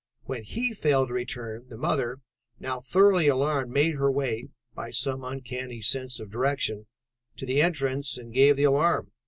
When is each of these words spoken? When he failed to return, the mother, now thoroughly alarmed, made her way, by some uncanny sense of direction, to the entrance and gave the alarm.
When 0.23 0.41
he 0.41 0.73
failed 0.73 1.09
to 1.09 1.13
return, 1.13 1.67
the 1.69 1.77
mother, 1.77 2.21
now 2.59 2.79
thoroughly 2.81 3.27
alarmed, 3.27 3.69
made 3.71 3.93
her 3.97 4.11
way, 4.11 4.47
by 4.73 4.89
some 4.89 5.23
uncanny 5.23 5.79
sense 5.81 6.19
of 6.19 6.31
direction, 6.31 6.87
to 7.37 7.45
the 7.45 7.61
entrance 7.61 8.17
and 8.17 8.33
gave 8.33 8.57
the 8.57 8.63
alarm. 8.63 9.11